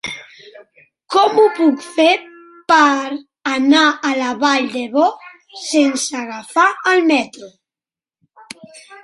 [1.15, 2.13] Com ho puc fer
[2.73, 3.17] per
[3.51, 5.05] anar a la Vall d'Ebo
[5.67, 7.53] sense agafar el metro?